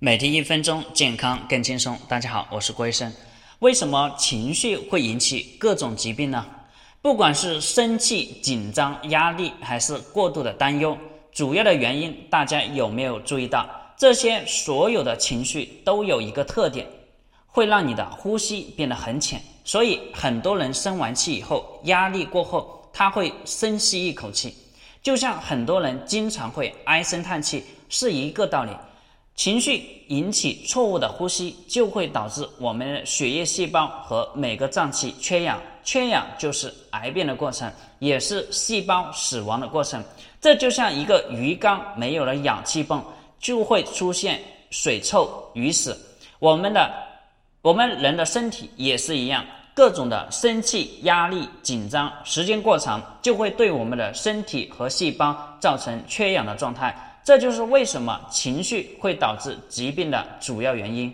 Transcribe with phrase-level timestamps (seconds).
[0.00, 1.96] 每天一分钟，健康更轻松。
[2.08, 3.10] 大家好，我是郭医生。
[3.60, 6.44] 为什么情绪会引起各种疾病呢？
[7.00, 10.98] 不管是生气、紧张、压力，还是过度的担忧，
[11.32, 13.66] 主要的原因，大家有没有注意到？
[13.96, 16.86] 这些所有的情绪都有一个特点，
[17.46, 19.40] 会让你的呼吸变得很浅。
[19.64, 24.54] 所以，很多人生完气以后，压力过后，他会深吸一口气，
[25.00, 28.72] 就像很多人经常会唉声叹气，是一个道理。
[29.34, 40.02] 情绪引起错误的呼吸，就会导致我们的血液细胞和每个脏器缺氧，缺氧就是癌变的过程，也是细胞死亡的过程。
[40.40, 43.04] 这就像一个鱼缸没有了氧气泵，
[43.40, 45.98] 就会出现水臭鱼死。
[46.38, 46.92] 我们的
[47.60, 57.13] 我们人的身体也是一样，各种的生气、压力、紧张，时间过长，就会对我们的身体和细胞造成缺氧的状态。
[57.24, 61.10] 这就是为什么情绪会导致疾病的主要原因。